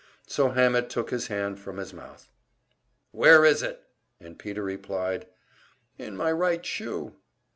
[0.25, 2.27] So Hammett took his hand from his mouth.
[3.11, 3.83] "Where is it?"
[4.19, 5.27] And Peter replied,
[5.99, 7.17] "In my right shoe."